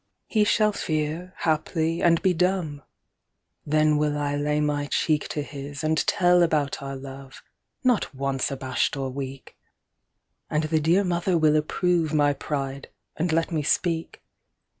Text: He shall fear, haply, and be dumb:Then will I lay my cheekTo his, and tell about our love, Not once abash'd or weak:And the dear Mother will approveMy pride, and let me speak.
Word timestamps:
He 0.25 0.45
shall 0.45 0.71
fear, 0.71 1.35
haply, 1.41 2.01
and 2.01 2.19
be 2.23 2.33
dumb:Then 2.33 3.97
will 3.97 4.17
I 4.17 4.35
lay 4.35 4.59
my 4.59 4.87
cheekTo 4.87 5.43
his, 5.43 5.83
and 5.83 5.95
tell 6.07 6.41
about 6.41 6.81
our 6.81 6.95
love, 6.95 7.43
Not 7.83 8.11
once 8.15 8.49
abash'd 8.49 8.97
or 8.97 9.11
weak:And 9.11 10.63
the 10.63 10.79
dear 10.81 11.03
Mother 11.03 11.37
will 11.37 11.53
approveMy 11.61 12.39
pride, 12.39 12.89
and 13.15 13.31
let 13.31 13.51
me 13.51 13.61
speak. 13.61 14.23